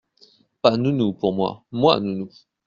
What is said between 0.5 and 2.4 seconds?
Pas nounou pour moi! moi nounou.